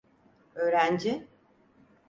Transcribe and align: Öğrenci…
Öğrenci… 0.55 1.27